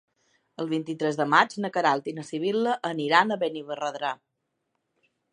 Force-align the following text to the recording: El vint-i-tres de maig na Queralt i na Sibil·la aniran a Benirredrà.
El 0.61 0.69
vint-i-tres 0.69 1.17
de 1.17 1.25
maig 1.33 1.51
na 1.65 1.69
Queralt 1.75 2.09
i 2.11 2.13
na 2.19 2.25
Sibil·la 2.29 2.73
aniran 2.89 3.35
a 3.35 3.37
Benirredrà. 3.43 4.11